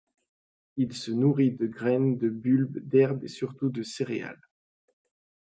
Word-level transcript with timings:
Il 0.77 0.95
se 0.95 1.11
nourrit 1.11 1.51
de 1.51 1.67
graines, 1.67 2.17
de 2.17 2.27
bulbes, 2.27 2.79
d'herbes 2.79 3.23
et 3.23 3.27
surtout 3.27 3.69
de 3.69 3.83
céréales. 3.83 4.41